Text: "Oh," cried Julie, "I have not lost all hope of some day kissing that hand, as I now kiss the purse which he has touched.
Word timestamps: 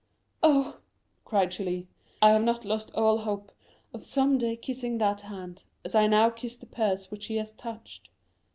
"Oh," 0.41 0.79
cried 1.25 1.51
Julie, 1.51 1.87
"I 2.23 2.31
have 2.31 2.41
not 2.43 2.65
lost 2.65 2.89
all 2.95 3.19
hope 3.19 3.51
of 3.93 4.03
some 4.03 4.39
day 4.39 4.55
kissing 4.55 4.97
that 4.97 5.21
hand, 5.21 5.61
as 5.85 5.93
I 5.93 6.07
now 6.07 6.31
kiss 6.31 6.57
the 6.57 6.65
purse 6.65 7.11
which 7.11 7.27
he 7.27 7.35
has 7.35 7.51
touched. 7.51 8.09